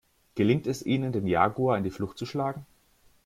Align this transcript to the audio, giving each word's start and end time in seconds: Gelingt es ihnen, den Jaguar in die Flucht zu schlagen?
Gelingt 0.33 0.65
es 0.65 0.81
ihnen, 0.83 1.11
den 1.11 1.27
Jaguar 1.27 1.77
in 1.77 1.83
die 1.83 1.91
Flucht 1.91 2.17
zu 2.17 2.25
schlagen? 2.25 2.65